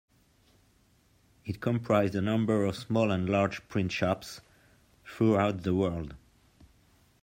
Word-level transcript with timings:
It 1.45 1.61
comprised 1.61 2.15
a 2.15 2.21
number 2.21 2.65
of 2.65 2.75
small 2.75 3.11
and 3.11 3.29
large 3.29 3.67
print 3.69 3.91
shops 3.91 4.41
throughout 5.05 5.61
the 5.61 5.75
world. 5.75 6.15